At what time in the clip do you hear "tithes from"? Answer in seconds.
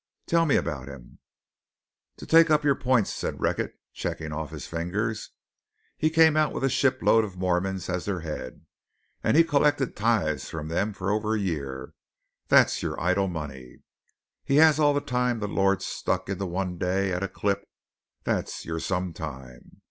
9.95-10.69